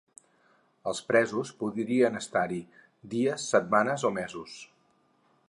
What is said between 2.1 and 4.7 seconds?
estar-hi dies, setmanes o mesos.